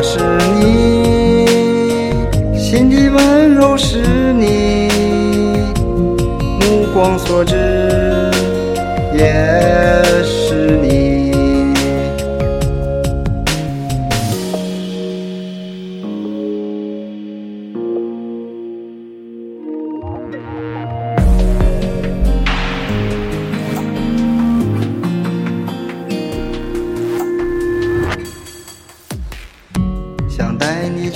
[0.00, 0.20] 那是
[0.60, 1.44] 你，
[2.56, 4.00] 心底温柔是
[4.32, 4.88] 你，
[6.60, 7.56] 目光所至
[9.12, 9.24] 也
[10.22, 10.97] 是你。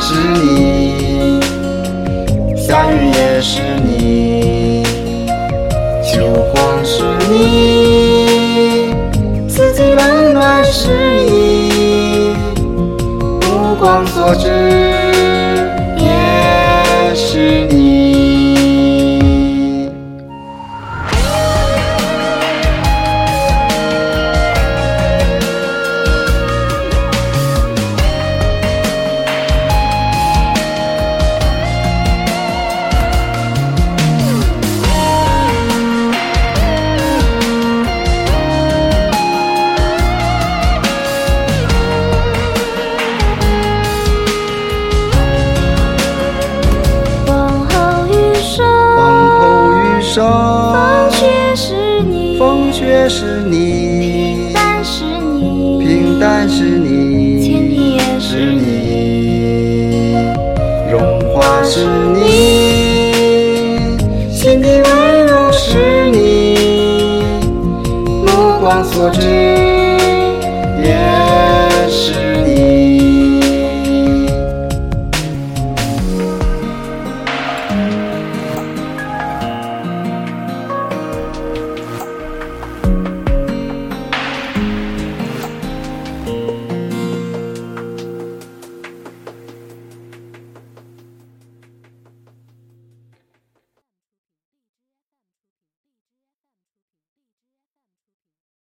[0.00, 1.38] 是你，
[2.56, 4.82] 夏雨也是你，
[6.02, 6.24] 秋
[6.54, 8.94] 光是你，
[9.46, 10.88] 四季冷暖是
[11.28, 12.34] 你，
[13.42, 14.48] 目光所至
[50.12, 60.16] 风雪是你，风雪是你，淡是你，平淡是你，千里也是你，
[60.90, 63.96] 荣华是你，
[64.32, 67.22] 心底温柔是你，
[68.26, 69.20] 目光所至。
[70.82, 70.90] 也
[71.88, 72.14] 是